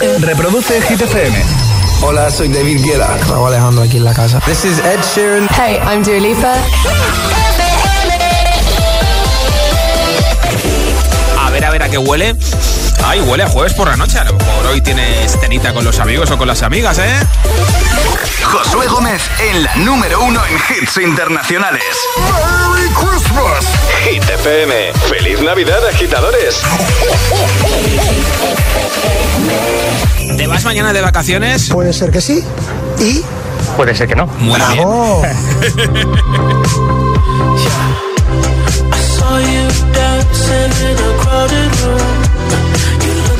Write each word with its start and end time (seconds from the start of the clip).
Reproduce 0.00 0.80
Hit 0.88 1.02
FM. 1.02 1.44
Hola, 2.00 2.30
soy 2.30 2.48
David 2.48 2.82
Guetta. 2.82 3.18
Raúl 3.28 3.48
Alejandro 3.48 3.82
aquí 3.82 3.98
en 3.98 4.04
la 4.04 4.14
casa. 4.14 4.40
This 4.46 4.64
is 4.64 4.78
Ed 4.78 5.00
Sheeran. 5.14 5.46
Hey, 5.50 5.78
I'm 5.82 6.02
Dua 6.02 6.18
Lipa. 6.18 6.54
A 11.38 11.50
ver, 11.50 11.64
a 11.66 11.70
ver 11.70 11.82
a 11.82 11.88
qué 11.90 11.98
huele. 11.98 12.34
Ay, 13.04 13.20
huele 13.20 13.42
a 13.44 13.48
jueves 13.48 13.74
por 13.74 13.88
la 13.88 13.96
noche. 13.96 14.18
A 14.18 14.24
lo 14.24 14.34
mejor 14.34 14.66
hoy 14.66 14.80
tienes 14.80 15.32
cenita 15.40 15.72
con 15.72 15.84
los 15.84 15.98
amigos 15.98 16.30
o 16.30 16.38
con 16.38 16.46
las 16.46 16.62
amigas, 16.62 16.98
¿eh? 16.98 17.20
Josué 18.42 18.86
Gómez 18.86 19.22
en 19.50 19.62
la 19.62 19.74
número 19.76 20.22
uno 20.22 20.40
en 20.46 20.56
hits 20.56 20.96
internacionales. 20.98 21.82
¡Merry 22.16 22.88
Christmas! 22.90 23.64
Hit 24.04 24.22
FM. 24.22 24.92
¡Feliz 25.08 25.40
Navidad, 25.42 25.86
agitadores! 25.88 26.60
¿Te 30.36 30.46
vas 30.46 30.64
mañana 30.64 30.92
de 30.92 31.00
vacaciones? 31.00 31.68
Puede 31.70 31.92
ser 31.92 32.10
que 32.10 32.20
sí. 32.20 32.44
¿Y? 32.98 33.22
Puede 33.76 33.94
ser 33.94 34.08
que 34.08 34.16
no. 34.16 34.26
Muy 34.26 34.60
bien. 34.72 34.88
Saw 39.16 39.38
you 39.38 39.68
dancing 39.92 40.72
in 40.88 40.96
a 40.98 41.12
crowded 41.22 41.70
room. 41.82 42.29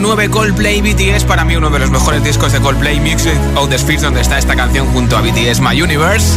Número 0.00 0.16
9 0.16 0.30
Coldplay 0.30 0.80
BTS, 0.80 1.24
para 1.24 1.44
mí 1.44 1.54
uno 1.54 1.70
de 1.70 1.78
los 1.78 1.90
mejores 1.90 2.24
discos 2.24 2.52
de 2.52 2.60
Coldplay, 2.60 2.98
Music 2.98 3.38
of 3.54 3.68
the 3.68 3.78
Spheres, 3.78 4.02
donde 4.02 4.22
está 4.22 4.38
esta 4.38 4.56
canción 4.56 4.86
junto 4.88 5.16
a 5.16 5.20
BTS, 5.20 5.60
My 5.60 5.80
Universe. 5.80 6.36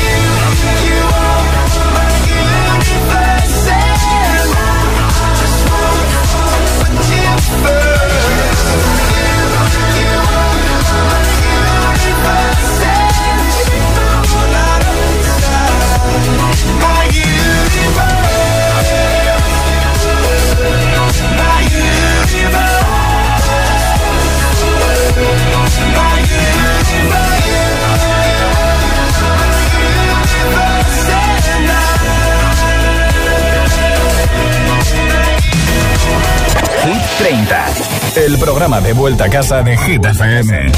el 38.15 38.37
programa 38.39 38.81
de 38.81 38.93
vuelta 38.93 39.25
a 39.25 39.29
casa 39.29 39.61
de 39.61 39.77
Hit 39.77 40.03
FM. 40.03 40.71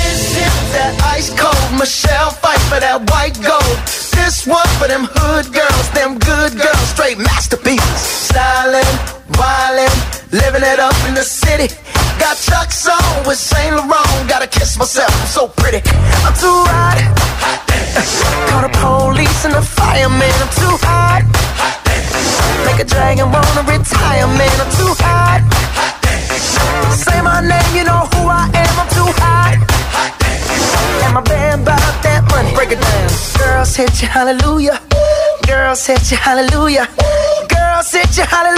This 4.11 4.45
one 4.47 4.67
for 4.77 4.87
them 4.87 5.05
hood 5.05 5.53
girls, 5.53 5.89
them 5.93 6.19
good 6.19 6.53
girls, 6.55 6.89
straight 6.89 7.17
masterpieces. 7.17 8.29
Stylin', 8.29 8.83
wildin', 9.39 10.31
living 10.31 10.63
it 10.63 10.79
up 10.79 10.95
in 11.07 11.13
the 11.13 11.23
city. 11.23 11.67
Got 12.19 12.37
Chuck's 12.37 12.87
on 12.87 13.25
with 13.25 13.37
Saint 13.37 13.75
Laurent. 13.75 14.27
Gotta 14.27 14.47
kiss 14.47 14.77
myself, 14.77 15.11
I'm 15.21 15.27
so 15.27 15.47
pretty. 15.47 15.81
I'm 16.25 16.33
too 16.35 16.59
hot. 16.67 16.99
Call 18.49 18.61
the 18.61 18.71
police 18.79 19.45
and 19.45 19.53
the 19.53 19.61
fireman. 19.61 20.33
I'm 20.43 20.51
too 20.59 20.75
hot. 20.83 21.23
Make 22.65 22.79
a 22.81 22.85
dragon 22.85 23.31
wanna 23.31 23.63
retire, 23.63 24.27
man. 24.27 24.59
I'm 24.59 24.71
too 24.75 24.93
hot. 24.99 25.52
Say 26.93 27.21
my 27.21 27.41
name, 27.41 27.75
you 27.75 27.83
know 27.83 28.05
who 28.13 28.27
I 28.29 28.45
am. 28.53 28.73
I'm 28.79 28.89
too 28.93 29.09
hot. 29.21 29.57
And 31.05 31.13
my 31.13 31.21
band 31.21 31.65
bought 31.65 31.95
that 32.03 32.21
money. 32.29 32.53
Break 32.53 32.71
it 32.71 32.79
down. 32.79 33.09
Girls 33.39 33.75
hit 33.75 34.01
you, 34.01 34.07
hallelujah. 34.07 34.79
Girls 35.47 35.85
hit 35.85 36.11
you, 36.11 36.17
hallelujah. 36.17 36.87
Girls 37.49 37.91
hit 37.91 38.17
you, 38.17 38.23
hallelujah. 38.23 38.52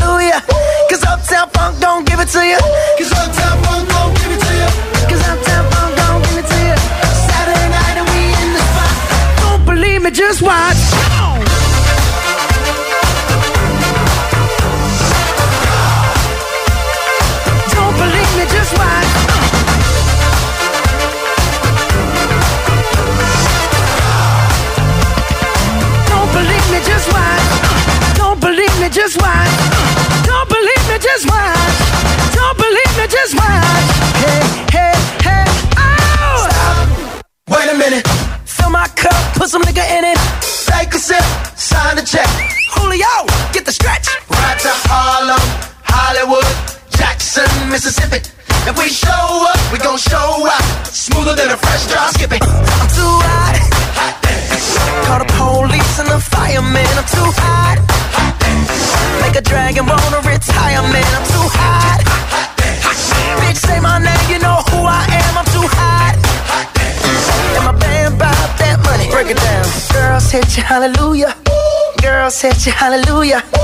Girls 72.36 72.42
hit 72.42 72.65
you, 72.65 72.74
hallelujah. 72.74 73.54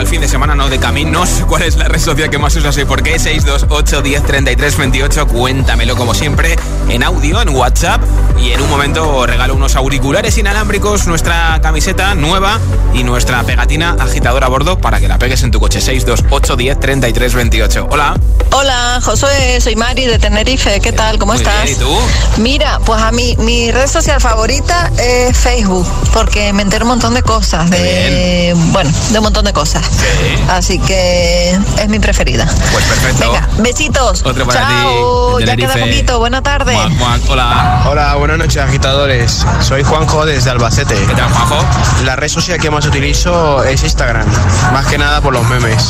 Al 0.00 0.06
fin 0.06 0.22
de 0.22 0.28
semana, 0.28 0.54
no 0.54 0.70
de 0.70 0.78
caminos. 0.78 1.28
¿Cuál 1.48 1.62
es 1.62 1.76
la 1.76 1.86
red 1.86 2.00
social 2.00 2.30
que 2.30 2.38
más 2.38 2.56
usas 2.56 2.76
y 2.78 2.86
por 2.86 3.02
qué? 3.02 3.18
628 3.18 4.00
10 4.00 4.22
33 4.22 4.76
28. 4.78 5.26
Cuéntamelo 5.26 5.94
como 5.94 6.14
siempre 6.14 6.56
en 6.88 7.02
audio, 7.02 7.42
en 7.42 7.50
WhatsApp. 7.50 8.00
Y 8.38 8.52
en 8.52 8.62
un 8.62 8.70
momento 8.70 9.26
regalo 9.26 9.54
unos 9.54 9.76
auriculares 9.76 10.38
inalámbricos, 10.38 11.06
nuestra 11.06 11.60
camiseta 11.60 12.14
nueva 12.14 12.58
y 12.94 13.04
nuestra 13.04 13.42
pegatina 13.42 13.94
agitadora 13.98 14.46
a 14.46 14.48
bordo 14.48 14.78
para 14.78 15.00
que 15.00 15.06
la 15.06 15.18
pegues 15.18 15.42
en 15.42 15.50
tu 15.50 15.60
coche. 15.60 15.82
628 15.82 16.56
10 16.56 16.80
33 16.80 17.34
28. 17.34 17.88
Hola. 17.90 18.18
Hola, 18.52 19.00
Josué, 19.02 19.60
soy 19.60 19.76
Mari 19.76 20.06
de 20.06 20.18
Tenerife. 20.18 20.80
¿Qué 20.80 20.92
tal? 20.92 21.18
¿Cómo 21.18 21.34
Muy 21.34 21.42
estás? 21.42 21.64
bien, 21.64 21.76
¿y 21.76 21.78
tú? 21.78 21.98
Mira, 22.38 22.80
pues 22.84 23.00
a 23.00 23.12
mí 23.12 23.36
mi 23.38 23.70
red 23.70 23.86
social 23.86 24.20
favorita 24.20 24.90
es 24.98 25.36
Facebook, 25.36 25.86
porque 26.12 26.52
me 26.54 26.62
entero 26.62 26.86
un 26.86 26.90
montón 26.90 27.14
de 27.14 27.22
cosas, 27.22 27.70
de 27.70 28.54
bueno, 28.72 28.90
de 29.10 29.18
un 29.18 29.24
montón 29.24 29.44
de 29.44 29.52
cosas. 29.52 29.89
Sí. 29.90 30.42
Así 30.48 30.78
que 30.78 31.50
es 31.78 31.88
mi 31.88 31.98
preferida. 31.98 32.46
Pues 32.72 32.84
perfecto. 32.84 33.32
Venga, 33.32 33.48
besitos. 33.58 34.22
Otro 34.24 34.46
para 34.46 34.60
Chao. 34.60 35.38
ti. 35.38 35.44
ya 35.44 35.56
queda 35.56 35.74
poquito. 35.74 36.18
Buena 36.18 36.42
tarde. 36.42 36.72
Muac, 36.72 36.90
muac. 36.92 37.20
Hola. 37.28 37.84
Hola, 37.88 38.14
buenas 38.16 38.38
noches 38.38 38.62
agitadores. 38.62 39.44
Soy 39.60 39.82
Juanjo 39.82 40.24
desde 40.26 40.50
Albacete. 40.50 40.94
¿Qué 40.94 41.14
tal, 41.14 41.30
Juanjo? 41.32 41.64
La 42.04 42.16
red 42.16 42.28
social 42.28 42.58
que 42.58 42.70
más 42.70 42.86
utilizo 42.86 43.62
es 43.64 43.82
Instagram, 43.82 44.26
más 44.72 44.86
que 44.86 44.98
nada 44.98 45.20
por 45.20 45.32
los 45.32 45.44
memes. 45.48 45.88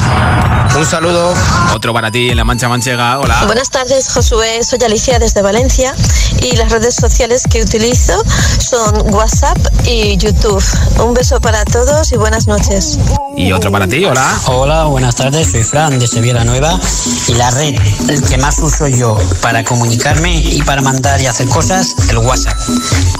Un 0.76 0.86
saludo. 0.86 1.34
Otro 1.74 1.92
para 1.92 2.10
ti 2.10 2.30
en 2.30 2.36
la 2.36 2.44
mancha 2.44 2.68
manchega. 2.68 3.18
Hola. 3.18 3.44
Buenas 3.46 3.70
tardes, 3.70 4.08
Josué. 4.12 4.62
Soy 4.62 4.78
Alicia 4.84 5.18
desde 5.18 5.42
Valencia 5.42 5.94
y 6.42 6.56
las 6.56 6.70
redes 6.70 6.94
sociales 6.94 7.42
que 7.50 7.62
utilizo 7.62 8.22
son 8.58 9.14
WhatsApp 9.14 9.58
y 9.84 10.16
YouTube. 10.16 10.62
Un 10.98 11.14
beso 11.14 11.40
para 11.40 11.64
todos 11.64 12.12
y 12.12 12.16
buenas 12.16 12.46
noches. 12.46 12.98
Y 13.36 13.52
otro 13.52 13.70
para 13.70 13.86
ti. 13.86 13.89
Hola. 13.92 14.38
Hola, 14.46 14.84
buenas 14.84 15.16
tardes, 15.16 15.50
soy 15.50 15.64
Fran 15.64 15.98
de 15.98 16.06
Sevilla 16.06 16.44
Nueva 16.44 16.78
y 17.26 17.34
la 17.34 17.50
red 17.50 17.74
el 18.08 18.22
que 18.22 18.38
más 18.38 18.58
uso 18.60 18.86
yo 18.86 19.18
para 19.42 19.64
comunicarme 19.64 20.36
y 20.36 20.62
para 20.62 20.80
mandar 20.80 21.20
y 21.20 21.26
hacer 21.26 21.48
cosas, 21.48 21.96
el 22.08 22.18
WhatsApp. 22.18 22.56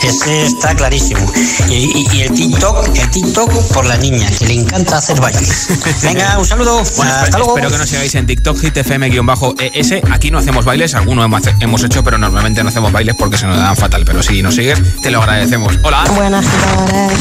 Ese 0.04 0.44
está 0.46 0.76
clarísimo. 0.76 1.20
Y, 1.68 1.74
y- 1.74 2.08
y 2.12 2.20
el 2.22 2.32
TikTok, 2.34 2.86
el 2.96 3.10
TikTok 3.10 3.50
por 3.72 3.84
la 3.86 3.96
niña, 3.96 4.30
que 4.38 4.46
le 4.46 4.54
encanta 4.54 4.98
hacer 4.98 5.20
bailes. 5.20 5.68
Venga, 6.04 6.38
un 6.38 6.46
saludo. 6.46 6.82
Bueno, 6.96 7.12
Hasta 7.12 7.24
espero, 7.24 7.38
luego. 7.38 7.56
espero 7.58 7.70
que 7.72 7.78
nos 7.78 7.88
sigáis 7.88 8.14
en 8.14 8.26
TikTok, 8.26 8.56
hitfm-es. 8.62 9.92
Aquí 10.12 10.30
no 10.30 10.38
hacemos 10.38 10.64
bailes, 10.64 10.94
algunos 10.94 11.24
hemos, 11.24 11.42
hemos 11.58 11.82
hecho, 11.82 12.04
pero 12.04 12.16
normalmente 12.16 12.62
no 12.62 12.68
hacemos 12.68 12.92
bailes 12.92 13.16
porque 13.18 13.36
se 13.38 13.46
nos 13.46 13.56
dan 13.56 13.76
fatal. 13.76 14.04
Pero 14.04 14.22
si 14.22 14.40
nos 14.40 14.54
sigues, 14.54 14.78
te 15.02 15.10
lo 15.10 15.20
agradecemos. 15.20 15.74
Hola. 15.82 16.04
Buenas 16.14 16.46
agitadores. 16.46 17.18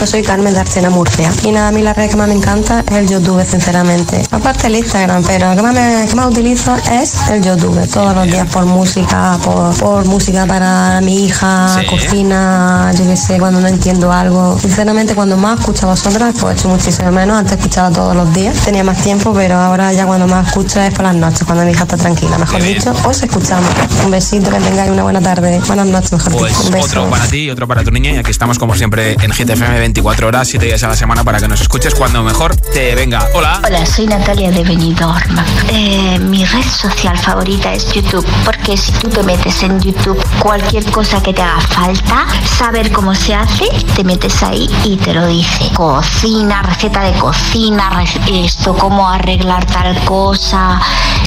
Yo 0.00 0.06
soy 0.06 0.22
Carmen 0.22 0.54
de 0.54 0.60
Arcena 0.60 0.88
Murcia. 0.88 1.30
Y 1.42 1.52
nada, 1.52 1.68
a 1.68 1.72
mí 1.72 1.82
la 1.82 1.92
red 1.92 2.08
que 2.08 2.16
más 2.16 2.26
me 2.26 2.34
encanta 2.34 2.82
es 2.90 2.96
el 2.96 3.06
YouTube, 3.08 3.44
sinceramente. 3.46 4.22
Aparte 4.30 4.66
el 4.68 4.76
Instagram, 4.76 5.22
pero 5.26 5.50
el 5.50 5.56
que 5.58 5.62
más, 5.62 5.74
me- 5.74 6.06
que 6.08 6.14
más 6.14 6.26
utilizo 6.30 6.74
es 6.90 7.28
el 7.28 7.42
YouTube. 7.42 7.86
Todos 7.92 8.14
los 8.14 8.24
días 8.26 8.48
por 8.50 8.64
música, 8.64 9.36
por, 9.44 9.76
por 9.76 10.06
música 10.06 10.46
para 10.46 11.02
mi 11.02 11.26
hija, 11.26 11.68
Sí. 11.80 11.84
cocina, 11.86 12.90
yo 12.96 13.04
qué 13.04 13.14
sé, 13.16 13.38
cuando 13.38 13.60
no 13.60 13.68
entiendo 13.68 14.10
algo. 14.10 14.58
Sinceramente, 14.58 15.14
cuando 15.14 15.36
más 15.36 15.60
escucho 15.60 15.86
a 15.86 15.90
vosotras, 15.90 16.34
pues 16.40 16.58
echo 16.58 16.68
muchísimo 16.68 17.10
menos. 17.12 17.36
Antes 17.36 17.58
escuchaba 17.58 17.90
todos 17.90 18.16
los 18.16 18.32
días, 18.32 18.56
tenía 18.64 18.82
más 18.82 18.96
tiempo, 19.02 19.34
pero 19.34 19.56
ahora 19.58 19.92
ya 19.92 20.06
cuando 20.06 20.26
más 20.26 20.46
escucho 20.48 20.80
es 20.80 20.94
por 20.94 21.04
las 21.04 21.14
noches, 21.14 21.42
cuando 21.44 21.64
mi 21.64 21.72
hija 21.72 21.82
está 21.82 21.98
tranquila. 21.98 22.38
Mejor 22.38 22.62
dicho, 22.62 22.94
os 23.04 23.22
escuchamos. 23.22 23.68
Un 24.04 24.10
besito, 24.10 24.50
que 24.50 24.60
tengáis 24.60 24.90
una 24.90 25.02
buena 25.02 25.20
tarde. 25.20 25.60
Buenas 25.66 25.86
noches, 25.88 26.12
mejor 26.12 26.32
Pues 26.32 26.56
dicho. 26.56 26.66
Un 26.68 26.72
beso. 26.72 26.86
otro 26.86 27.10
para 27.10 27.26
ti 27.26 27.36
y 27.40 27.50
otro 27.50 27.68
para 27.68 27.84
tu 27.84 27.90
niña. 27.90 28.12
Y 28.12 28.16
aquí 28.16 28.30
estamos, 28.30 28.58
como 28.58 28.74
siempre, 28.74 29.12
en 29.20 29.30
GTFM 29.30 29.89
24 29.90 30.28
horas, 30.28 30.46
7 30.46 30.66
días 30.66 30.82
a 30.84 30.88
la 30.88 30.94
semana 30.94 31.24
para 31.24 31.40
que 31.40 31.48
nos 31.48 31.60
escuches 31.60 31.96
cuando 31.96 32.22
mejor 32.22 32.54
te 32.54 32.94
venga. 32.94 33.26
Hola. 33.34 33.60
Hola, 33.66 33.84
soy 33.84 34.06
Natalia 34.06 34.52
de 34.52 34.62
Benidorm. 34.62 35.36
Eh, 35.68 36.16
mi 36.20 36.44
red 36.44 36.62
social 36.62 37.18
favorita 37.18 37.72
es 37.72 37.92
YouTube, 37.92 38.24
porque 38.44 38.76
si 38.76 38.92
tú 38.92 39.08
te 39.08 39.24
metes 39.24 39.64
en 39.64 39.80
YouTube 39.80 40.22
cualquier 40.38 40.88
cosa 40.92 41.20
que 41.20 41.34
te 41.34 41.42
haga 41.42 41.60
falta, 41.60 42.24
saber 42.56 42.92
cómo 42.92 43.16
se 43.16 43.34
hace, 43.34 43.64
te 43.96 44.04
metes 44.04 44.40
ahí 44.44 44.70
y 44.84 44.96
te 44.96 45.12
lo 45.12 45.26
dice. 45.26 45.72
Cocina, 45.74 46.62
receta 46.62 47.02
de 47.02 47.18
cocina, 47.18 48.04
esto, 48.30 48.76
cómo 48.76 49.08
arreglar 49.08 49.66
tal 49.66 49.98
cosa, 50.04 50.80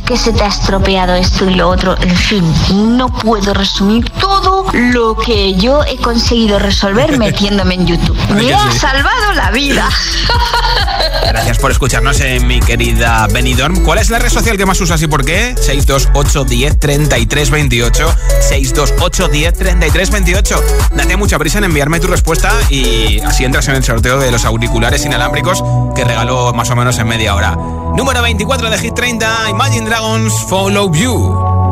que 0.05 0.15
se 0.15 0.31
te 0.31 0.41
ha 0.43 0.47
estropeado 0.47 1.15
esto 1.15 1.49
y 1.49 1.55
lo 1.55 1.69
otro, 1.69 1.97
en 1.99 2.15
fin, 2.15 2.97
no 2.97 3.09
puedo 3.09 3.53
resumir 3.53 4.09
todo 4.11 4.65
lo 4.71 5.17
que 5.17 5.53
yo 5.55 5.83
he 5.83 5.97
conseguido 5.97 6.59
resolver 6.59 7.17
metiéndome 7.17 7.75
en 7.75 7.87
YouTube. 7.87 8.17
Me 8.29 8.52
ha 8.55 8.71
sí. 8.71 8.79
salvado 8.79 9.33
la 9.33 9.51
vida. 9.51 9.89
Gracias 11.25 11.57
por 11.57 11.71
escucharnos, 11.71 12.19
eh, 12.21 12.39
mi 12.39 12.59
querida 12.59 13.27
Benidorm. 13.27 13.83
¿Cuál 13.83 13.99
es 13.99 14.09
la 14.09 14.19
red 14.19 14.29
social 14.29 14.57
que 14.57 14.65
más 14.65 14.79
usas 14.81 15.01
y 15.01 15.07
por 15.07 15.25
qué? 15.25 15.55
628 15.57 16.43
10 16.43 16.79
33 16.79 17.49
28. 17.49 18.15
628 18.41 19.27
10 19.27 19.53
33 19.53 20.11
28. 20.11 20.63
Date 20.95 21.17
mucha 21.17 21.39
prisa 21.39 21.57
en 21.57 21.65
enviarme 21.65 21.99
tu 21.99 22.07
respuesta 22.07 22.51
y 22.69 23.19
así 23.21 23.45
entras 23.45 23.67
en 23.67 23.75
el 23.75 23.83
sorteo 23.83 24.19
de 24.19 24.31
los 24.31 24.45
auriculares 24.45 25.05
inalámbricos 25.05 25.63
que 25.95 26.03
regaló 26.03 26.53
más 26.53 26.69
o 26.69 26.75
menos 26.75 26.97
en 26.99 27.07
media 27.07 27.35
hora. 27.35 27.55
Número 27.95 28.21
24 28.21 28.69
de 28.69 28.77
Hit 28.77 28.93
30, 28.93 29.49
Imagine 29.49 29.89
Dragons, 29.89 30.33
Follow. 30.49 30.93
You 30.93 31.62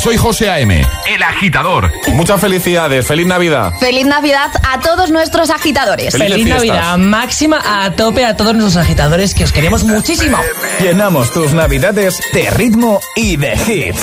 soy 0.00 0.16
José 0.16 0.48
A.M., 0.48 0.82
el 1.06 1.22
agitador. 1.22 1.92
Muchas 2.14 2.40
felicidades, 2.40 3.06
feliz 3.06 3.26
Navidad. 3.26 3.72
Feliz 3.78 4.06
Navidad 4.06 4.50
a 4.66 4.80
todos 4.80 5.10
nuestros 5.10 5.50
agitadores. 5.50 6.16
Feliz, 6.16 6.46
Navidad 6.46 6.96
máxima 6.96 7.60
a 7.62 7.90
tope 7.90 8.24
a 8.24 8.34
todos 8.34 8.54
nuestros 8.54 8.82
agitadores 8.82 9.34
que 9.34 9.44
os 9.44 9.52
queremos 9.52 9.84
muchísimo. 9.84 10.38
Llenamos 10.80 11.30
tus 11.32 11.52
Navidades 11.52 12.18
de 12.32 12.48
ritmo 12.50 13.00
y 13.14 13.36
de 13.36 13.52
hits. 13.52 14.00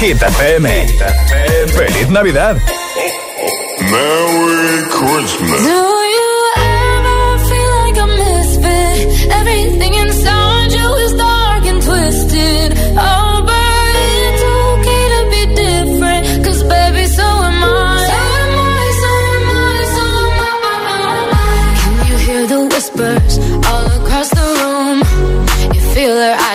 Hit 0.00 0.20
FM. 0.20 0.86
Feliz 1.68 2.08
Navidad. 2.08 2.56
Merry 3.78 4.84
Christmas. 4.90 5.60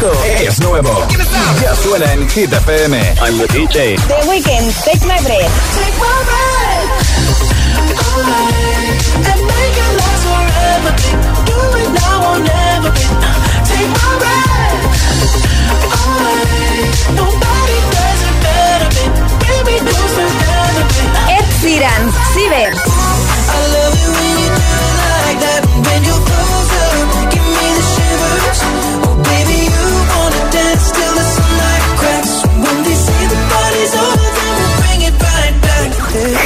Esto 0.00 0.14
es 0.38 0.58
nuevo. 0.60 1.06
Ya 1.60 1.76
suena 1.76 2.10
en 2.14 2.26
Hit 2.30 2.50
FM. 2.50 2.96
I'm 3.20 3.36
the 3.36 3.46
DJ. 3.48 3.96
The 4.08 4.26
Weekend, 4.30 4.74
Take 4.82 5.04
My 5.06 5.20
Breath. 5.20 5.52
Take 5.76 5.98
my 5.98 6.24
breath. 6.24 6.88
And 9.28 9.40
make 9.44 9.76
it 9.76 9.92
last 10.00 10.24
forever. 10.24 10.90
Do 11.44 11.58
it 11.76 11.90
now 12.00 12.32
or 12.32 12.38
never. 12.40 12.90
Take 13.68 13.92
my 13.92 14.12
breath. 14.16 14.80
Away. 16.00 16.88
Nobody 17.12 17.76
does 17.92 18.22
it 18.24 18.36
better. 18.40 18.88
Baby, 19.44 19.84
do 19.84 19.92
together. 20.16 20.84
Ed 21.28 21.44
Sheeran, 21.60 22.08
Siver. 22.32 22.72
I 22.72 23.60
love 23.68 23.94
you 24.00 24.08
when 24.16 24.32
you 24.40 24.48
do 24.48 24.64
it 24.80 24.96
like 25.28 25.40
that. 25.44 25.62
When 25.84 26.00
you 26.04 26.09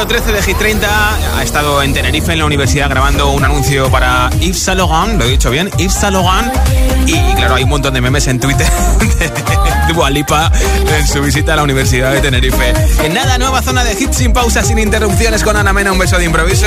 Número 0.00 0.22
13 0.22 0.32
de 0.32 0.42
Hit 0.42 0.56
30. 0.56 1.36
Ha 1.36 1.42
estado 1.42 1.82
en 1.82 1.92
Tenerife, 1.92 2.32
en 2.32 2.38
la 2.38 2.46
universidad, 2.46 2.88
grabando 2.88 3.32
un 3.32 3.44
anuncio 3.44 3.90
para 3.90 4.30
Yves 4.40 4.66
Laurent. 4.68 5.18
Lo 5.18 5.26
he 5.26 5.30
dicho 5.30 5.50
bien, 5.50 5.70
Yves 5.76 6.02
Laurent. 6.10 6.89
Y 7.06 7.34
claro, 7.34 7.54
hay 7.54 7.64
un 7.64 7.70
montón 7.70 7.94
de 7.94 8.00
memes 8.00 8.26
en 8.28 8.38
Twitter 8.38 8.66
de 9.86 9.92
Dua 9.92 10.10
Lipa 10.10 10.50
en 10.98 11.06
su 11.06 11.20
visita 11.22 11.54
a 11.54 11.56
la 11.56 11.62
universidad 11.62 12.12
de 12.12 12.20
Tenerife. 12.20 12.72
En 13.04 13.14
nada, 13.14 13.38
nueva 13.38 13.62
zona 13.62 13.84
de 13.84 13.92
hits 13.92 14.16
sin 14.16 14.32
pausa, 14.32 14.62
sin 14.62 14.78
interrupciones 14.78 15.42
con 15.42 15.56
Ana 15.56 15.72
Mena, 15.72 15.92
un 15.92 15.98
beso 15.98 16.18
de 16.18 16.24
improviso. 16.24 16.66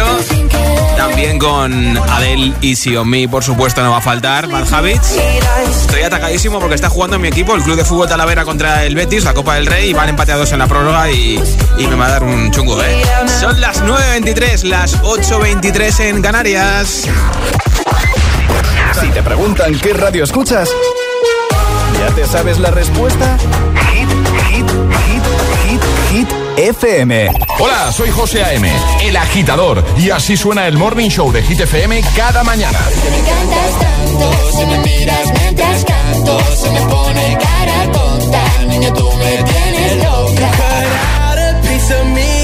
También 0.98 1.39
con 1.39 1.98
Adele 1.98 2.54
on 2.98 3.10
Me, 3.10 3.28
por 3.28 3.43
supuesto, 3.43 3.84
no 3.84 3.91
va 3.91 3.98
a 3.98 4.02
faltar. 4.02 4.48
Bad 4.48 4.72
Habits. 4.74 5.15
Estoy 5.82 6.04
atacadísimo 6.04 6.60
porque 6.60 6.76
está 6.76 6.89
jugando 6.89 7.17
mi 7.19 7.28
equipo, 7.28 7.56
el 7.56 7.63
Club 7.63 7.78
de 7.78 7.86
Fútbol 7.86 8.08
Talavera 8.08 8.46
contra 8.46 8.84
el 8.84 8.96
Betis, 8.96 9.24
la 9.24 9.34
Copa 9.34 9.56
del 9.56 9.65
Rey, 9.65 9.89
y 9.89 9.93
van 9.93 10.10
empateados 10.10 10.52
en 10.52 10.60
la 10.60 10.67
prórroga 10.67 11.10
y, 11.10 11.41
y 11.78 11.88
me 11.88 11.96
va 11.96 12.08
a 12.08 12.10
dar 12.10 12.24
un 12.24 12.52
chungo, 12.52 12.82
¿eh? 12.82 13.02
Son 13.39 13.60
las 13.60 13.84
9.23, 13.84 14.63
las 14.63 15.02
8.23 15.02 16.00
en 16.02 16.22
Canarias. 16.22 17.08
Si 18.99 19.10
te 19.10 19.23
preguntan 19.23 19.77
qué 19.79 19.93
radio 19.93 20.23
escuchas, 20.23 20.69
¿ya 21.99 22.15
te 22.15 22.25
sabes 22.25 22.60
la 22.60 22.69
respuesta? 22.69 23.38
Hit, 23.91 24.10
hit, 24.49 24.69
hit, 24.69 25.23
hit, 25.65 25.82
hit, 26.12 26.27
FM. 26.58 27.29
Hola, 27.60 27.91
soy 27.91 28.12
José 28.12 28.43
A.M., 28.43 28.71
el 29.01 29.17
agitador, 29.17 29.84
y 29.97 30.12
así 30.12 30.38
suena 30.38 30.67
el 30.67 30.77
Morning 30.77 31.10
Show 31.10 31.32
de 31.32 31.41
Hit 31.41 31.62
FM 31.62 32.03
cada 32.15 32.43
mañana. 32.43 32.79
Me 33.10 33.17
encantas 33.17 33.79
tanto, 33.79 34.51
si 34.51 34.65
me 34.65 34.77
miras 34.79 35.34
mientras 35.41 35.86
canto, 35.86 36.39
se 36.56 36.69
me 36.69 36.82
pone 36.82 37.38
cara 37.41 37.91
tonta, 37.91 38.43
niña 38.67 38.93
tú 38.93 39.12
me 39.13 39.43
tienes 39.43 40.03
loca. 40.03 40.51
Cut 40.51 40.88
out 41.19 41.39
a 41.39 41.62
piece 41.67 41.93
of 41.93 42.06
me 42.08 42.42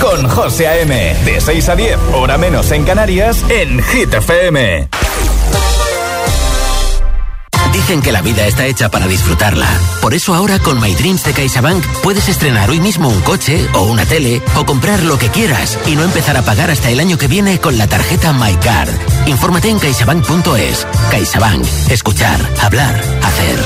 con 0.00 0.28
José 0.28 0.66
A.M. 0.66 1.16
De 1.24 1.40
6 1.40 1.68
a 1.68 1.76
10, 1.76 1.98
hora 2.14 2.36
menos 2.38 2.70
en 2.72 2.84
Canarias, 2.84 3.44
en 3.48 3.82
Hit 3.82 4.12
FM. 4.12 4.88
Dicen 7.72 8.02
que 8.02 8.12
la 8.12 8.22
vida 8.22 8.46
está 8.46 8.66
hecha 8.66 8.88
para 8.88 9.06
disfrutarla. 9.06 9.68
Por 10.00 10.14
eso 10.14 10.34
ahora 10.34 10.58
con 10.58 10.80
My 10.80 10.94
Dreams 10.94 11.24
de 11.24 11.32
CaixaBank 11.32 11.84
puedes 12.02 12.28
estrenar 12.28 12.70
hoy 12.70 12.80
mismo 12.80 13.08
un 13.08 13.20
coche 13.20 13.66
o 13.74 13.82
una 13.82 14.06
tele 14.06 14.42
o 14.56 14.64
comprar 14.64 15.02
lo 15.02 15.18
que 15.18 15.28
quieras 15.28 15.78
y 15.86 15.94
no 15.94 16.04
empezar 16.04 16.36
a 16.36 16.42
pagar 16.42 16.70
hasta 16.70 16.90
el 16.90 17.00
año 17.00 17.18
que 17.18 17.28
viene 17.28 17.60
con 17.60 17.76
la 17.76 17.86
tarjeta 17.86 18.32
MyCard. 18.32 18.90
Infórmate 19.26 19.68
en 19.68 19.78
caixabank.es. 19.78 20.86
CaixaBank. 21.10 21.64
Escuchar, 21.90 22.40
hablar, 22.60 22.94
hacer. 23.22 23.58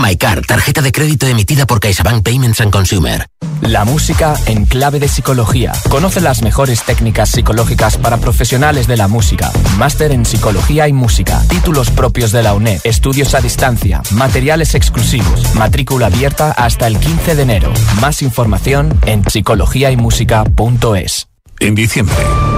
MyCard, 0.00 0.46
tarjeta 0.46 0.82
de 0.82 0.92
crédito 0.92 1.26
emitida 1.26 1.66
por 1.66 1.80
CaixaBank 1.80 2.22
Payments 2.22 2.60
and 2.60 2.70
Consumer. 2.70 3.26
La 3.62 3.84
música 3.84 4.34
en 4.46 4.64
clave 4.64 5.00
de 5.00 5.08
psicología. 5.08 5.72
Conoce 5.88 6.20
las 6.20 6.42
mejores 6.42 6.84
técnicas 6.84 7.30
psicológicas 7.30 7.96
para 7.96 8.18
profesionales 8.18 8.86
de 8.86 8.96
la 8.96 9.08
música. 9.08 9.50
Máster 9.78 10.12
en 10.12 10.24
psicología 10.24 10.88
y 10.88 10.92
música. 10.92 11.42
Títulos 11.48 11.90
propios 11.90 12.32
de 12.32 12.42
la 12.42 12.54
UNED. 12.54 12.80
Estudios 12.84 13.34
a 13.34 13.40
distancia. 13.40 14.02
Materiales 14.12 14.74
exclusivos. 14.74 15.54
Matrícula 15.54 16.06
abierta 16.06 16.52
hasta 16.52 16.86
el 16.86 16.98
15 16.98 17.34
de 17.34 17.42
enero. 17.42 17.72
Más 18.00 18.22
información 18.22 18.98
en 19.06 19.24
psicologiaymusica.es. 19.24 21.35
En 21.58 21.74
diciembre, 21.74 22.14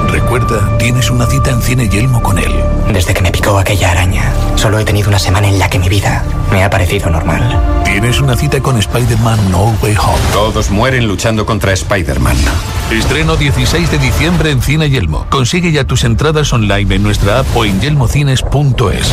recuerda, 0.09 0.77
tienes 0.79 1.09
una 1.09 1.27
cita 1.27 1.51
en 1.51 1.63
Cine 1.63 1.89
Yelmo 1.89 2.21
con 2.21 2.37
él. 2.37 2.53
Desde 2.93 3.15
que 3.15 3.23
me 3.23 3.31
picó 3.31 3.57
aquella 3.57 3.93
araña, 3.93 4.33
solo 4.57 4.79
he 4.79 4.85
tenido 4.85 5.09
una 5.09 5.21
semana 5.21 5.49
en 5.49 5.59
la 5.59 5.71
que 5.71 5.79
mi 5.79 5.89
vida 5.89 6.25
me 6.51 6.65
ha 6.65 6.71
parecido 6.71 7.09
normal. 7.09 7.83
Tienes 7.85 8.21
una 8.21 8.35
cita 8.35 8.61
con 8.61 8.77
Spider-Man 8.77 9.53
No 9.53 9.77
Way 9.81 9.97
Home. 9.97 10.19
Todos 10.33 10.71
mueren 10.71 11.07
luchando 11.07 11.47
contra 11.47 11.73
Spider-Man. 11.73 12.37
Estreno 12.91 13.37
16 13.37 13.89
de 13.89 13.99
diciembre 13.99 14.51
en 14.51 14.63
Cine 14.63 14.91
Yelmo. 14.91 15.27
Consigue 15.31 15.71
ya 15.71 15.85
tus 15.85 16.03
entradas 16.03 16.53
online 16.53 16.97
en 16.97 17.03
nuestra 17.05 17.41
app 17.41 17.57
o 17.57 17.65
en 17.65 17.81
yelmocines.es. 17.81 19.13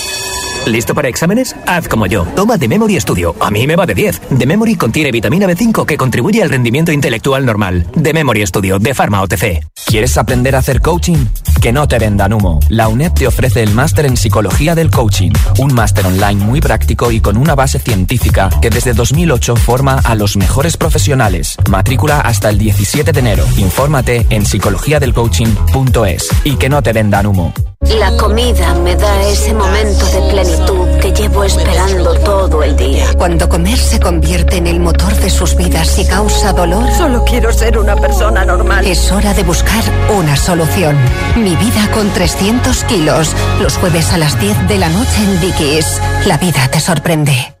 ¿Listo 0.67 0.93
para 0.93 1.07
exámenes? 1.07 1.55
Haz 1.65 1.87
como 1.87 2.05
yo. 2.05 2.23
Toma 2.35 2.57
The 2.57 2.67
Memory 2.67 2.99
Studio. 2.99 3.35
A 3.39 3.49
mí 3.49 3.65
me 3.65 3.75
va 3.75 3.87
de 3.87 3.95
10. 3.95 4.21
The 4.37 4.45
Memory 4.45 4.75
contiene 4.75 5.11
vitamina 5.11 5.47
B5 5.47 5.85
que 5.85 5.97
contribuye 5.97 6.43
al 6.43 6.49
rendimiento 6.49 6.91
intelectual 6.91 7.45
normal. 7.45 7.87
The 8.01 8.13
Memory 8.13 8.45
Studio 8.45 8.77
de 8.77 8.93
Pharma 8.93 9.21
OTC. 9.23 9.65
¿Quieres 9.87 10.17
aprender 10.17 10.55
a 10.55 10.59
hacer 10.59 10.79
coaching? 10.79 11.25
Que 11.59 11.73
no 11.73 11.87
te 11.87 11.97
vendan 11.97 12.33
humo. 12.33 12.59
La 12.69 12.87
UNED 12.87 13.11
te 13.11 13.27
ofrece 13.27 13.63
el 13.63 13.73
máster 13.73 14.05
en 14.05 14.15
psicología 14.15 14.75
del 14.75 14.91
coaching. 14.91 15.31
Un 15.57 15.73
máster 15.73 16.05
online 16.05 16.45
muy 16.45 16.61
práctico 16.61 17.11
y 17.11 17.21
con 17.21 17.37
una 17.37 17.55
base 17.55 17.79
científica 17.79 18.49
que 18.61 18.69
desde 18.69 18.93
2008 18.93 19.55
forma 19.55 19.95
a 19.95 20.13
los 20.15 20.37
mejores 20.37 20.77
profesionales. 20.77 21.57
Matrícula 21.69 22.21
hasta 22.21 22.49
el 22.49 22.59
17 22.59 23.11
de 23.11 23.19
enero. 23.19 23.45
Infórmate 23.57 24.27
en 24.29 24.45
psicologiadelcoaching.es. 24.45 26.29
Y 26.43 26.55
que 26.55 26.69
no 26.69 26.83
te 26.83 26.93
vendan 26.93 27.25
humo. 27.25 27.51
La 27.81 28.15
comida 28.15 28.75
me 28.75 28.95
da 28.95 29.23
ese 29.23 29.53
momento 29.53 30.05
de 30.05 30.31
plenitud 30.31 30.99
que 31.01 31.11
llevo 31.11 31.43
esperando 31.43 32.13
todo 32.19 32.63
el 32.63 32.75
día. 32.75 33.05
Cuando 33.17 33.49
comer 33.49 33.77
se 33.77 33.99
convierte 33.99 34.57
en 34.57 34.67
el 34.67 34.79
motor 34.79 35.13
de 35.15 35.29
sus 35.29 35.55
vidas 35.55 35.97
y 35.99 36.07
causa 36.07 36.53
dolor. 36.53 36.91
Solo 36.91 37.23
quiero 37.25 37.51
ser 37.51 37.77
una 37.77 37.95
persona 37.95 38.45
normal. 38.45 38.85
Es 38.85 39.11
hora 39.11 39.33
de 39.33 39.43
buscar 39.43 39.83
una 40.15 40.35
solución. 40.37 40.95
Mi 41.35 41.55
vida 41.55 41.89
con 41.93 42.09
300 42.11 42.83
kilos. 42.85 43.35
Los 43.61 43.77
jueves 43.77 44.13
a 44.13 44.17
las 44.17 44.39
10 44.39 44.67
de 44.67 44.77
la 44.77 44.89
noche 44.89 45.23
en 45.23 45.41
Dickies. 45.41 46.01
La 46.25 46.37
vida 46.37 46.67
te 46.71 46.79
sorprende. 46.79 47.60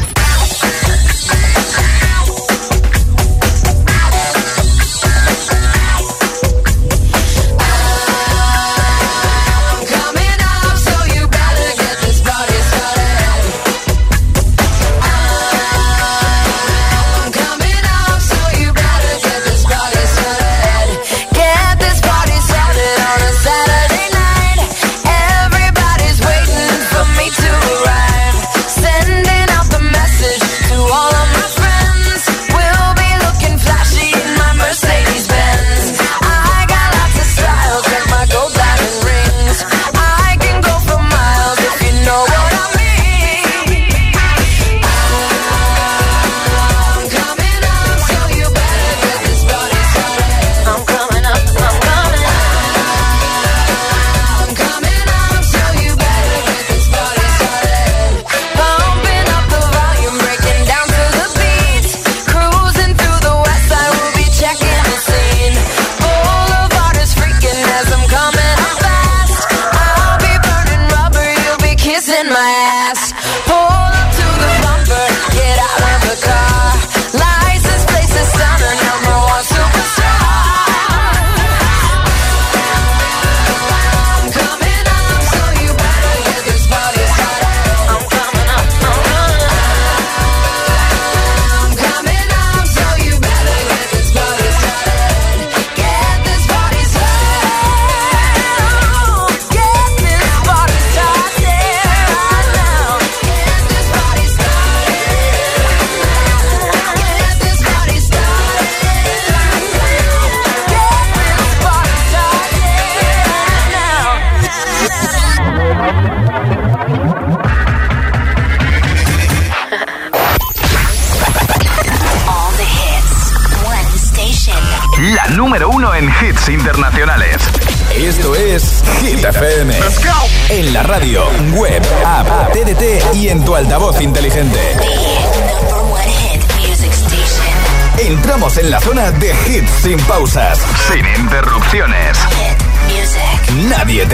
in 72.21 72.29
my 72.29 72.50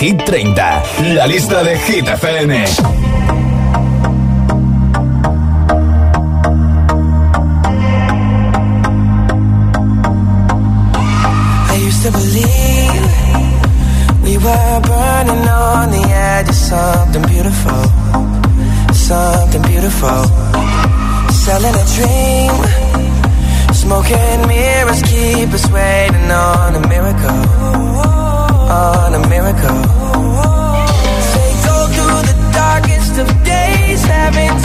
Hit 0.00 0.22
30, 0.24 0.82
la 1.14 1.26
lista 1.26 1.62
de 1.62 1.76
Hit 1.76 2.08
FM. 2.08 2.54
To 12.00 12.10
believe 12.10 13.12
we 14.24 14.38
were 14.38 14.80
burning 14.80 15.46
on 15.46 15.90
the 15.90 16.02
edge 16.08 16.48
of 16.48 16.54
something 16.54 17.22
beautiful, 17.28 17.82
something 18.94 19.62
beautiful. 19.68 20.24
Selling 21.44 21.74
a 21.74 21.84
dream, 21.96 22.52
smoking 23.74 24.48
mirrors 24.48 25.02
keep 25.02 25.52
us 25.52 25.70
waiting 25.70 26.30
on 26.30 26.76
a 26.76 26.88
miracle, 26.88 27.42
on 28.80 29.14
a 29.14 29.22
miracle. 29.28 29.78
Say 31.30 31.50
go 31.68 31.76
through 31.94 32.22
the 32.30 32.36
darkest 32.52 33.14
of 33.22 33.28
days, 33.44 34.02
having 34.04 34.56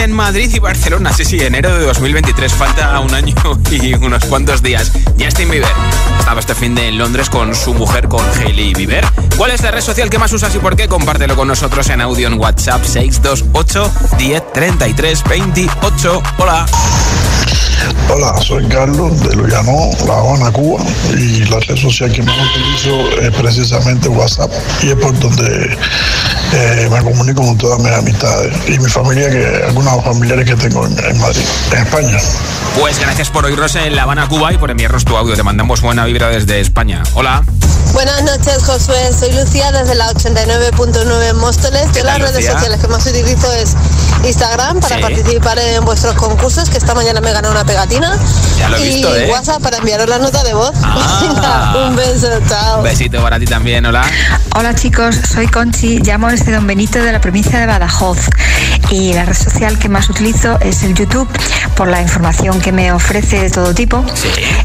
en 0.00 0.12
Madrid 0.12 0.50
y 0.54 0.58
Barcelona. 0.58 1.12
Sí, 1.12 1.24
sí, 1.24 1.40
enero 1.40 1.78
de 1.78 1.84
2023. 1.84 2.52
Falta 2.52 2.98
un 3.00 3.14
año 3.14 3.34
y 3.70 3.94
unos 3.94 4.24
cuantos 4.24 4.62
días. 4.62 4.92
Justin 5.18 5.50
Bieber 5.50 5.70
estaba 6.18 6.40
este 6.40 6.54
fin 6.54 6.74
de 6.74 6.88
en 6.88 6.98
Londres 6.98 7.28
con 7.28 7.54
su 7.54 7.74
mujer, 7.74 8.08
con 8.08 8.24
Hailey 8.38 8.72
Bieber. 8.72 9.04
¿Cuál 9.36 9.50
es 9.50 9.62
la 9.62 9.70
red 9.70 9.82
social 9.82 10.08
que 10.08 10.18
más 10.18 10.32
usas 10.32 10.54
y 10.54 10.58
por 10.58 10.74
qué? 10.76 10.88
Compártelo 10.88 11.36
con 11.36 11.48
nosotros 11.48 11.88
en 11.90 12.00
audio 12.00 12.28
en 12.28 12.38
WhatsApp 12.38 12.82
628 12.82 13.92
10 14.18 14.52
33 14.52 15.24
28. 15.24 16.22
Hola. 16.38 16.66
Hola, 18.08 18.40
soy 18.40 18.66
Carlos 18.68 19.20
de 19.20 19.36
Luyano, 19.36 19.90
La 20.06 20.18
Habana, 20.18 20.50
Cuba, 20.50 20.82
y 21.16 21.44
la 21.44 21.60
red 21.60 21.76
social 21.76 22.12
que 22.12 22.22
más 22.22 22.36
utilizo 22.50 23.20
es 23.20 23.30
precisamente 23.34 24.08
WhatsApp, 24.08 24.50
y 24.82 24.88
es 24.88 24.96
por 24.96 25.18
donde 25.18 25.76
eh, 26.52 26.88
me 26.90 27.02
comunico 27.02 27.42
con 27.42 27.56
todas 27.58 27.78
mis 27.78 27.92
amistades 27.92 28.54
y 28.68 28.78
mi 28.78 28.88
familia, 28.88 29.30
que 29.30 29.64
algunos 29.66 30.04
familiares 30.04 30.46
que 30.46 30.56
tengo 30.56 30.86
en, 30.86 30.98
en 30.98 31.18
Madrid, 31.18 31.42
en 31.72 31.78
España. 31.78 32.18
Pues 32.78 32.98
gracias 32.98 33.30
por 33.30 33.44
oírnos 33.44 33.74
en 33.76 33.96
La 33.96 34.02
Habana, 34.02 34.28
Cuba 34.28 34.52
y 34.52 34.58
por 34.58 34.70
enviarnos 34.70 35.04
tu 35.04 35.16
audio. 35.16 35.34
Te 35.34 35.42
mandamos 35.42 35.80
buena 35.80 36.04
vibra 36.04 36.28
desde 36.28 36.60
España. 36.60 37.02
Hola. 37.14 37.42
Buenas 37.92 38.22
noches, 38.22 38.62
Josué. 38.64 39.12
Soy 39.18 39.32
Lucía 39.32 39.72
desde 39.72 39.94
la 39.96 40.08
89.9 40.12 41.30
en 41.30 41.36
Móstoles. 41.36 41.86
Yo 41.92 42.04
las 42.04 42.20
redes 42.20 42.46
sociales 42.46 42.80
que 42.80 42.88
más 42.88 43.04
utilizo 43.06 43.52
es 43.52 43.74
Instagram 44.24 44.80
para 44.80 44.96
Sí. 44.96 45.02
participar 45.02 45.58
en 45.58 45.84
vuestros 45.84 46.14
concursos, 46.14 46.68
que 46.70 46.78
esta 46.78 46.94
mañana 46.94 47.20
me 47.20 47.32
gané 47.32 47.48
una 47.48 47.64
pegatina. 47.64 48.16
Ya 48.58 48.68
lo 48.68 48.76
he 48.76 48.84
y 48.86 48.88
visto, 48.94 49.16
¿eh? 49.16 49.30
WhatsApp 49.30 49.62
para 49.62 49.78
enviaros 49.78 50.08
la 50.08 50.18
nota 50.18 50.42
de 50.42 50.54
voz. 50.54 50.72
Ah. 50.82 51.74
Un 51.88 51.96
beso, 51.96 52.28
chao. 52.48 52.78
Un 52.78 52.84
besito 52.84 53.22
para 53.22 53.38
ti 53.38 53.46
también, 53.46 53.84
hola. 53.86 54.02
Hola 54.56 54.74
chicos, 54.74 55.16
soy 55.32 55.46
Conchi, 55.46 55.98
llamo 56.00 56.28
desde 56.28 56.52
Don 56.52 56.66
Benito 56.66 56.98
de 56.98 57.12
la 57.12 57.20
provincia 57.20 57.58
de 57.60 57.66
Badajoz 57.66 58.18
y 58.90 59.12
la 59.14 59.24
red 59.24 59.36
social 59.36 59.78
que 59.78 59.88
más 59.88 60.10
utilizo 60.10 60.58
es 60.60 60.82
el 60.82 60.94
YouTube 60.94 61.28
por 61.76 61.88
la 61.88 62.02
información 62.02 62.60
que 62.60 62.72
me 62.72 62.92
ofrece 62.92 63.40
de 63.40 63.50
todo 63.50 63.72
tipo 63.74 64.04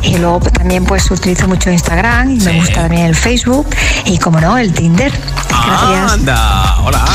y 0.01 0.17
luego 0.17 0.39
pues, 0.39 0.53
también 0.53 0.83
pues 0.85 1.09
utilizo 1.11 1.47
mucho 1.47 1.69
Instagram 1.69 2.31
y 2.31 2.39
me 2.43 2.53
gusta 2.59 2.81
también 2.81 3.05
el 3.05 3.15
Facebook 3.15 3.67
y 4.05 4.17
como 4.17 4.41
no 4.41 4.57
el 4.57 4.73
Tinder. 4.73 5.11
Gracias. 5.49 6.11
Anda, 6.13 6.77
hola. 6.83 7.05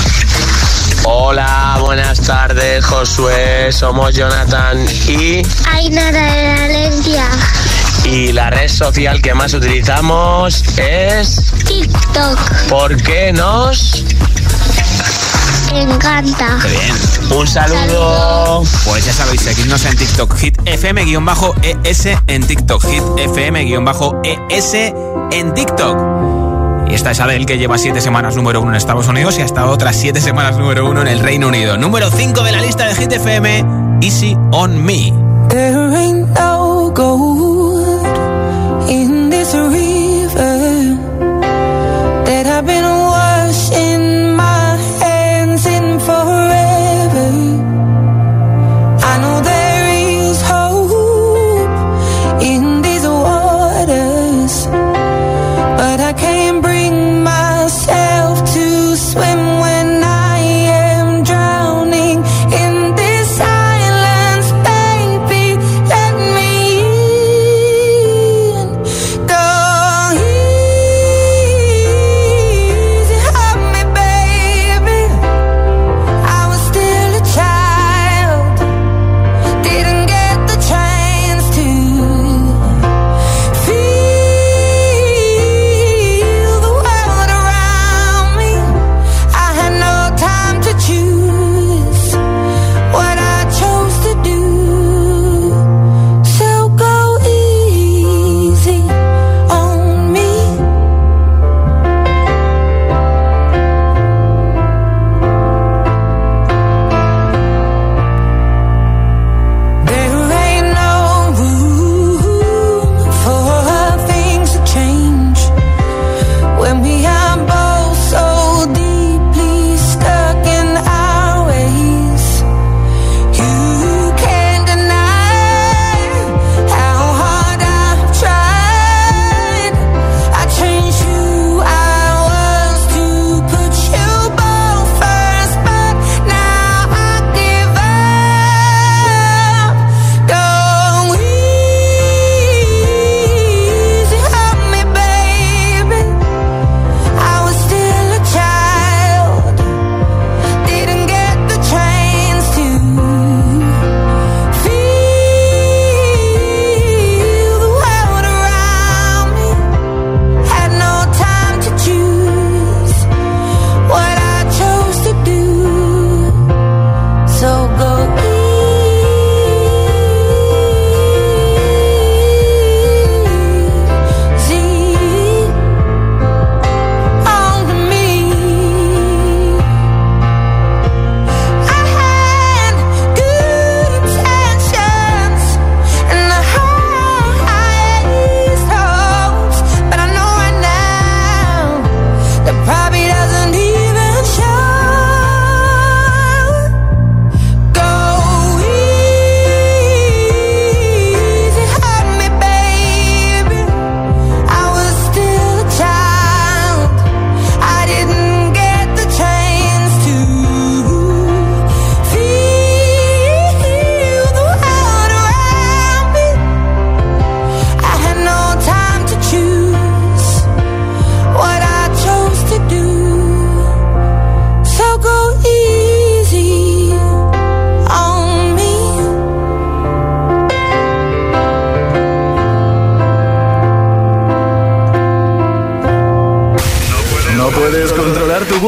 Hola, 1.04 1.78
buenas 1.80 2.20
tardes, 2.20 2.84
Josué. 2.84 3.72
Somos 3.72 4.14
Jonathan 4.14 4.84
y, 5.08 5.42
Ainara 5.70 6.22
de 6.34 6.42
la 6.44 6.64
Alergia. 6.64 7.24
y 8.04 8.32
la 8.32 8.50
red 8.50 8.68
social 8.68 9.20
que 9.22 9.34
más 9.34 9.54
utilizamos 9.54 10.62
es. 10.76 11.52
TikTok. 11.66 12.38
¿Por 12.68 12.96
qué 13.02 13.32
nos? 13.32 14.04
Encanta. 15.72 16.58
Qué 16.62 16.68
bien. 16.68 16.94
Un 17.38 17.46
saludo. 17.46 18.62
Pues 18.84 19.04
ya 19.06 19.12
sabéis, 19.12 19.40
seguidnos 19.42 19.84
en 19.86 19.96
TikTok, 19.96 20.36
Hit 20.36 20.58
FM-ES 20.66 22.08
en 22.26 22.46
TikTok, 22.46 22.84
Hit 22.84 23.02
FM-ES 23.18 24.74
en 25.32 25.54
TikTok. 25.54 26.39
Y 26.90 26.94
esta 26.94 27.12
es 27.12 27.20
Adele 27.20 27.46
que 27.46 27.56
lleva 27.56 27.78
siete 27.78 28.00
semanas 28.00 28.34
número 28.34 28.60
uno 28.60 28.70
en 28.70 28.76
Estados 28.76 29.06
Unidos 29.06 29.38
y 29.38 29.42
hasta 29.42 29.66
otras 29.66 29.94
siete 29.94 30.20
semanas 30.20 30.58
número 30.58 30.90
uno 30.90 31.02
en 31.02 31.06
el 31.06 31.20
Reino 31.20 31.46
Unido. 31.46 31.76
Número 31.76 32.10
5 32.10 32.42
de 32.42 32.50
la 32.50 32.60
lista 32.60 32.88
de 32.88 32.96
Hit 32.96 33.12
FM, 33.12 33.64
Easy 34.02 34.36
on 34.50 34.84
Me. 34.84 35.12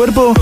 Cuerpo? 0.03 0.41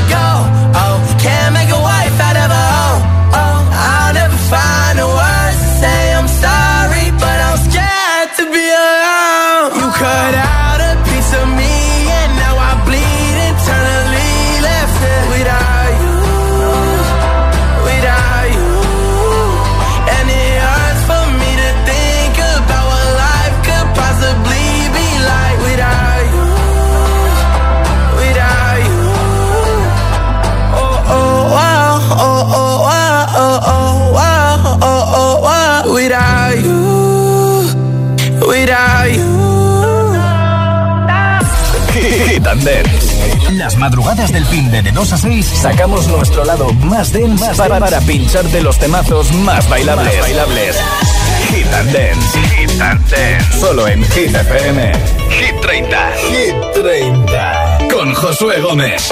Las 43.53 43.75
madrugadas 43.77 44.31
del 44.31 44.45
Finder 44.45 44.83
de 44.83 44.91
2 44.91 45.13
a 45.13 45.17
6 45.17 45.45
sacamos 45.45 46.07
nuestro 46.07 46.45
lado 46.45 46.71
más 46.73 47.11
dense 47.11 47.43
más 47.43 47.57
para, 47.57 47.79
para 47.79 47.99
pincharte 48.01 48.61
los 48.61 48.77
temazos 48.77 49.31
más 49.33 49.67
bailables. 49.67 50.13
Más 50.13 50.21
bailables. 50.21 50.75
Hit 51.49 51.73
and 51.73 51.91
Dance. 51.91 52.39
Hit 52.55 52.81
and 52.81 53.09
Dance. 53.09 53.59
Solo 53.59 53.87
en 53.87 54.03
Hit 54.03 54.35
FM. 54.35 54.91
Hit 55.29 55.61
30. 55.61 56.11
Hit 56.29 56.83
30. 56.83 57.77
Con 57.89 58.13
Josué 58.13 58.61
Gómez. 58.61 59.11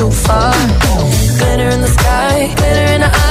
too 0.00 0.10
far. 0.10 0.54
Glitter 1.38 1.68
in 1.68 1.80
the 1.82 1.92
sky, 1.98 2.54
glitter 2.56 2.92
in 2.94 3.00
the 3.02 3.10
eye. 3.12 3.29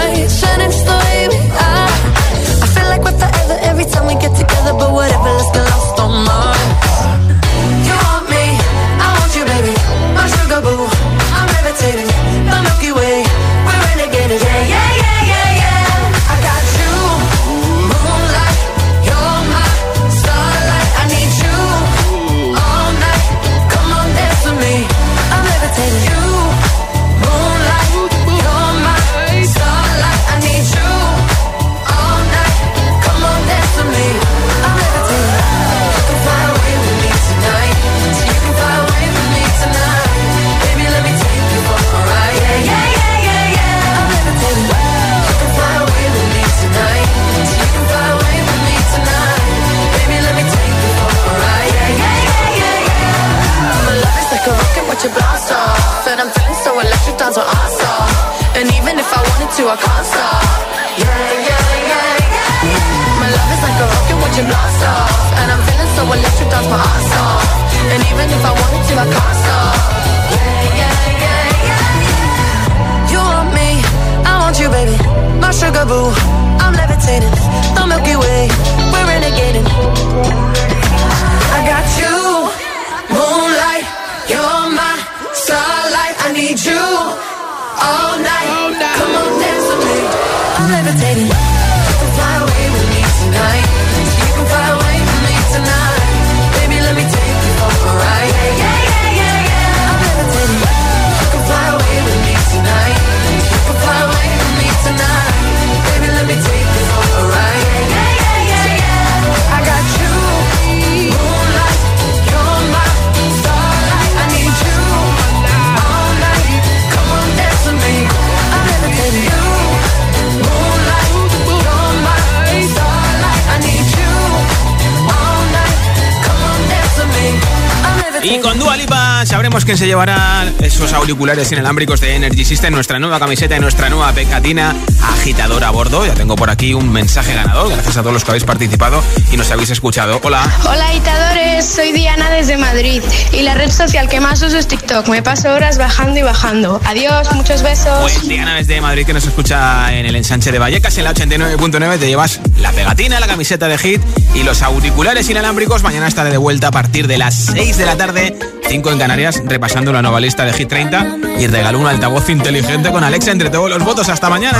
que 129.70 129.78
se 129.78 129.86
llevarán 129.86 130.56
esos 130.62 130.94
auriculares 130.94 131.52
inalámbricos 131.52 132.02
de 132.02 132.16
Energy 132.16 132.44
System, 132.44 132.74
nuestra 132.74 132.98
nueva 132.98 133.20
camiseta 133.20 133.56
y 133.56 133.60
nuestra 133.60 133.88
nueva 133.88 134.12
pecatina 134.14 134.76
agitadora 135.00 135.68
a 135.68 135.70
bordo. 135.70 136.08
Ya 136.08 136.16
tengo 136.16 136.36
por 136.36 136.50
aquí 136.50 136.74
un 136.74 136.92
mensaje 136.92 137.36
ganador, 137.36 137.70
gracias 137.70 137.98
a 137.98 138.02
todos 138.02 138.14
los 138.14 138.24
que 138.24 138.32
habéis 138.32 138.46
participado 138.46 139.04
y 139.32 139.38
nos 139.38 139.52
habéis 139.52 139.70
escuchado. 139.70 140.20
Hola. 140.24 140.42
Hola 140.68 140.88
agitadores, 140.88 141.66
soy 141.66 141.92
Diana 141.92 142.32
desde 142.32 142.58
Madrid 142.58 143.04
y 143.32 143.44
la 143.44 143.54
red 143.54 143.70
social 143.70 144.10
que 144.10 144.20
más 144.20 144.42
uso 144.42 144.58
es 144.58 144.68
TikTok. 144.68 145.08
Me 145.08 145.22
paso 145.22 145.54
horas 145.54 145.78
bajando 145.78 146.20
y 146.20 146.24
bajando. 146.24 146.82
Adiós, 146.86 147.32
muchos 147.36 147.62
besos. 147.62 148.00
Pues 148.02 148.28
Diana 148.28 148.56
desde 148.56 148.82
Madrid 148.82 149.06
que 149.06 149.14
nos 149.14 149.28
escucha 149.28 149.94
en 149.94 150.08
el 150.08 150.16
ensanche 150.16 150.52
de 150.52 150.58
Vallecas, 150.58 150.98
en 150.98 151.04
la 151.04 151.14
89.9 151.14 152.00
te 152.00 152.08
llevas 152.08 152.40
la 152.58 152.72
pegatina, 152.72 153.20
la 153.20 153.28
camiseta 153.28 153.68
de 153.68 153.78
hit 153.78 154.02
y 154.34 154.42
los 154.42 154.64
auriculares 154.64 155.30
inalámbricos. 155.30 155.84
Mañana 155.84 156.08
estaré 156.08 156.32
de 156.32 156.38
vuelta 156.38 156.70
a 156.70 156.72
partir 156.72 157.06
de 157.06 157.20
las 157.20 157.36
6 157.36 157.78
de 157.78 157.86
la 157.86 157.96
tarde 157.96 158.36
5 158.70 158.92
en 158.92 159.00
Canarias, 159.00 159.42
repasando 159.46 159.92
la 159.92 160.04
nueva 160.04 160.20
lista 160.20 160.46
de 160.46 160.54
Hit 160.54 160.70
30 160.70 161.18
y 161.40 161.48
regaló 161.48 161.80
un 161.80 161.88
altavoz 161.88 162.30
inteligente 162.30 162.92
con 162.92 163.04
Alexa 163.04 163.32
entre 163.32 163.50
todos 163.50 163.68
los 163.68 163.84
votos. 163.84 164.08
Hasta 164.10 164.30
mañana. 164.30 164.60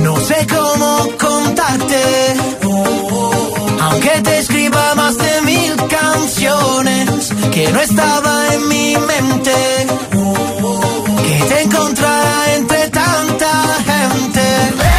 No 0.00 0.18
sé 0.20 0.46
cómo 0.48 1.06
contarte, 1.20 2.02
aunque 3.82 4.08
te 4.24 4.38
escriba 4.38 4.94
más 4.94 5.18
de 5.18 5.42
mil 5.42 5.76
canciones 5.76 7.30
que 7.52 7.70
no 7.70 7.80
estaba 7.80 8.54
en 8.54 8.68
mi 8.68 8.96
mente, 8.96 9.52
que 11.26 11.44
te 11.44 11.62
encontrará 11.62 12.54
entre 12.54 12.88
tanta 12.88 13.50
gente. 13.84 14.91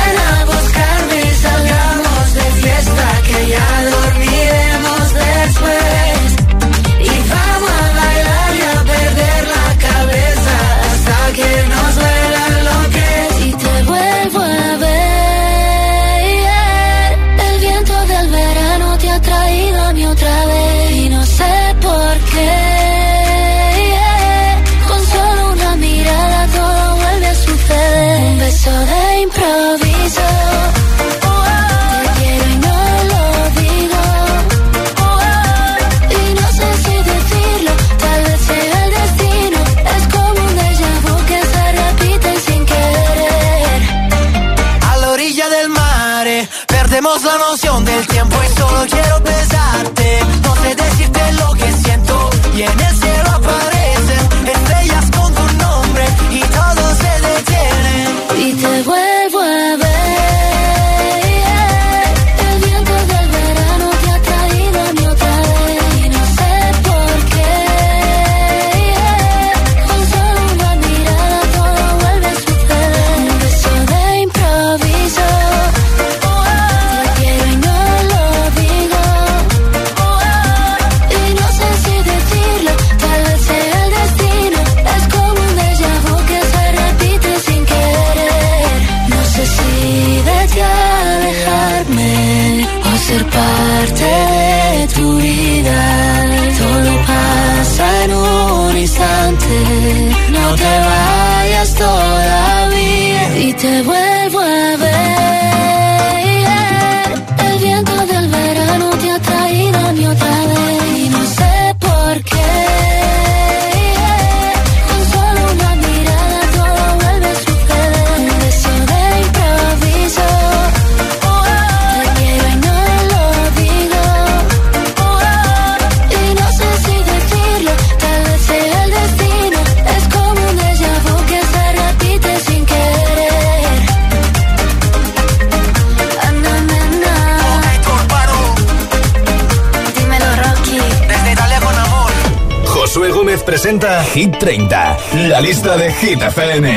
La 144.44 145.40
lista 145.40 145.78
de 145.78 145.90
Hit 145.90 146.22
FM. 146.22 146.68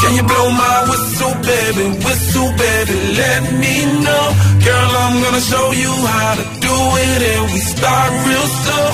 Can 0.00 0.14
you 0.16 0.22
blow 0.22 0.50
my 0.52 0.86
whistle, 0.88 1.34
baby? 1.42 1.84
Whistle, 2.02 2.52
baby, 2.56 2.96
let 3.20 3.52
me 3.52 3.74
know. 4.00 4.26
Girl, 4.64 4.90
I'm 5.04 5.22
gonna 5.22 5.40
show 5.40 5.72
you 5.72 5.92
how 5.92 6.34
to 6.36 6.44
do 6.60 6.76
it, 7.04 7.22
and 7.32 7.52
we 7.52 7.58
start 7.58 8.10
real 8.26 8.46
slow. 8.62 8.88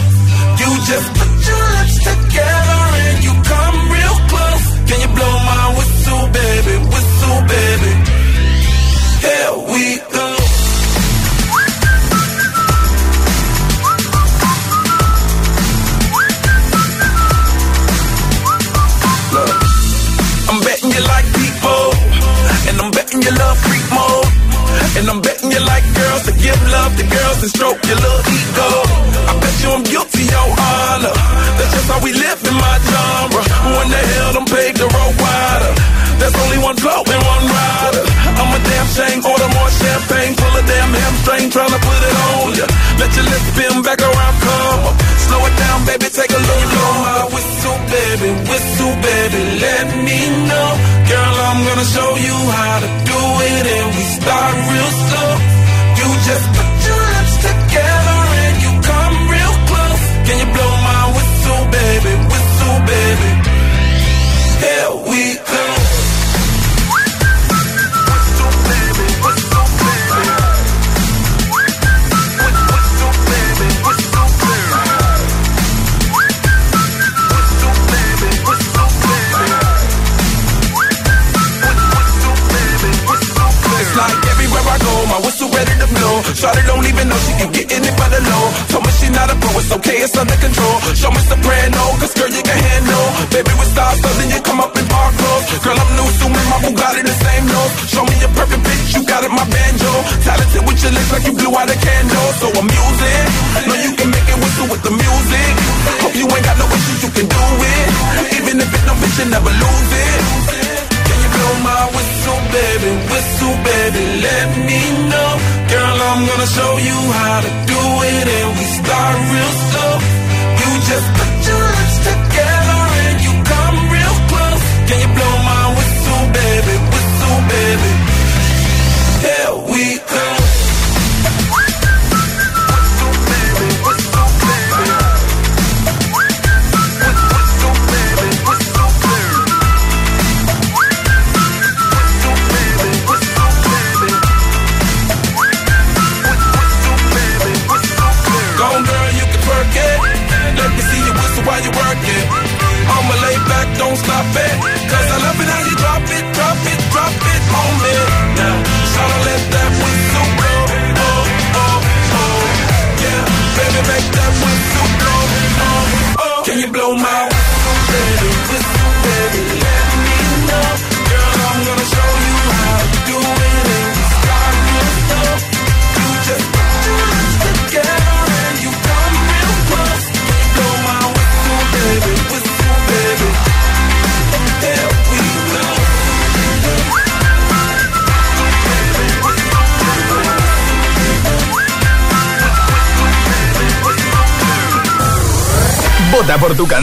You 0.58 0.70
just 0.90 1.17
and 27.42 27.50
stroke. 27.50 27.87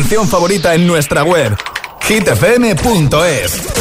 canción 0.06 0.28
favorita 0.28 0.76
en 0.76 0.86
nuestra 0.86 1.24
web 1.24 1.58
hitfm.es 2.08 3.74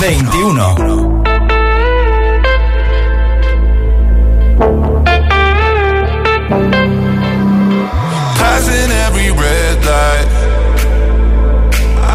21 0.00 1.22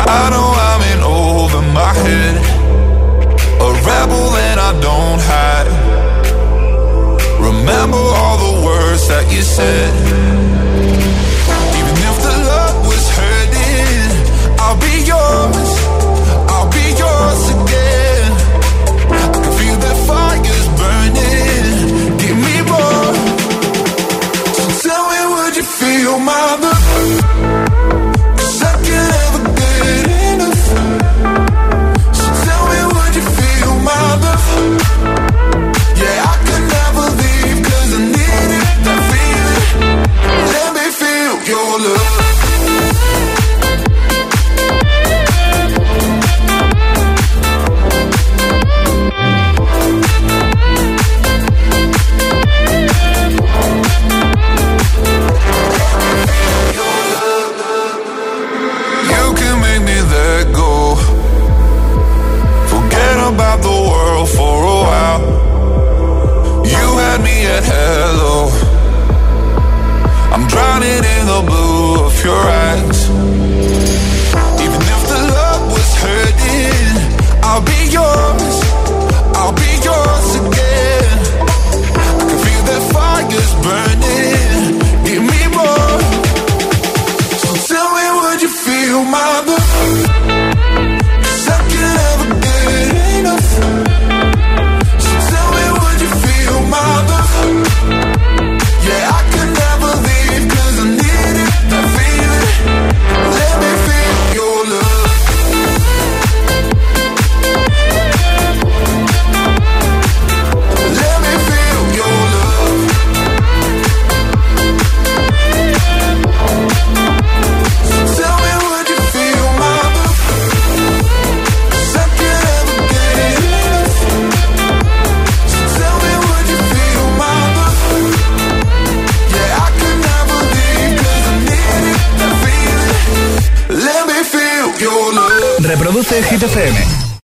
I 0.09 0.29
know 0.29 0.51
I'm 0.67 0.81
in 0.91 1.01
over 1.03 1.61
my. 1.71 1.93
A 3.59 3.69
rebel 3.87 4.29
that 4.31 4.57
I 4.59 4.71
don't 4.81 5.21
hide. 5.31 5.69
Remember 7.39 7.97
all 7.97 8.37
the 8.37 8.65
words 8.65 9.07
that 9.07 9.25
you 9.31 9.41
said. 9.41 10.26
feel 25.67 26.17
my 26.19 26.55
love 26.61 27.56